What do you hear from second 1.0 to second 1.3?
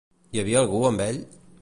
ell?